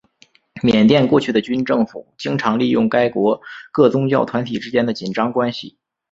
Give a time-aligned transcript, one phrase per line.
[0.63, 3.39] 缅甸过去的军政府经常利用该国
[3.71, 5.77] 各宗教团体之间的紧张关系。